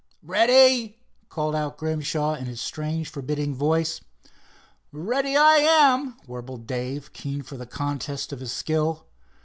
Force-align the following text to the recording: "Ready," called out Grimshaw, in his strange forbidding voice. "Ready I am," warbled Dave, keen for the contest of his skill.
"Ready," 0.23 0.97
called 1.29 1.53
out 1.53 1.77
Grimshaw, 1.77 2.33
in 2.33 2.47
his 2.47 2.59
strange 2.59 3.07
forbidding 3.07 3.53
voice. 3.53 4.01
"Ready 4.91 5.37
I 5.37 5.57
am," 5.57 6.17
warbled 6.25 6.65
Dave, 6.65 7.13
keen 7.13 7.43
for 7.43 7.55
the 7.55 7.67
contest 7.67 8.33
of 8.33 8.39
his 8.39 8.51
skill. 8.51 9.05